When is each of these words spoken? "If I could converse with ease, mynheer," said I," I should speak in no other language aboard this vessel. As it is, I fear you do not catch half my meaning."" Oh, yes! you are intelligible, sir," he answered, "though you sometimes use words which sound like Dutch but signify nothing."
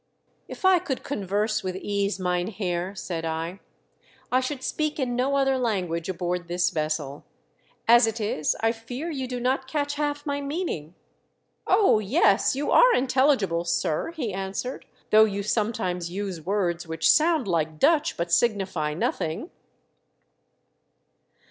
"If 0.47 0.65
I 0.65 0.79
could 0.79 1.03
converse 1.03 1.61
with 1.63 1.75
ease, 1.75 2.19
mynheer," 2.19 2.95
said 2.95 3.23
I," 3.23 3.59
I 4.31 4.39
should 4.39 4.63
speak 4.63 4.99
in 4.99 5.15
no 5.15 5.35
other 5.37 5.59
language 5.59 6.09
aboard 6.09 6.47
this 6.47 6.71
vessel. 6.71 7.23
As 7.87 8.07
it 8.07 8.19
is, 8.19 8.55
I 8.61 8.71
fear 8.71 9.11
you 9.11 9.27
do 9.27 9.39
not 9.39 9.67
catch 9.67 9.93
half 9.97 10.25
my 10.25 10.41
meaning."" 10.41 10.95
Oh, 11.67 11.99
yes! 11.99 12.55
you 12.55 12.71
are 12.71 12.95
intelligible, 12.95 13.63
sir," 13.63 14.09
he 14.13 14.33
answered, 14.33 14.87
"though 15.11 15.25
you 15.25 15.43
sometimes 15.43 16.09
use 16.09 16.41
words 16.41 16.87
which 16.87 17.07
sound 17.07 17.47
like 17.47 17.77
Dutch 17.77 18.17
but 18.17 18.31
signify 18.31 18.95
nothing." 18.95 19.51